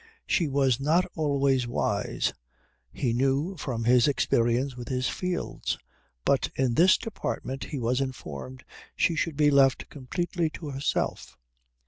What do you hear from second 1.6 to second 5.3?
wise, he knew from his experience with his